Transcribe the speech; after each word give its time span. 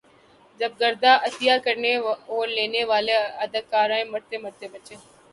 جب 0.59 0.71
گردہ 0.79 1.11
عطیہ 1.25 1.53
کرنے 1.65 1.93
اور 2.29 2.47
لینے 2.47 2.83
والی 2.91 3.13
اداکارائیں 3.43 4.03
مرتے 4.11 4.37
مرتے 4.37 4.67
بچیں 4.73 4.97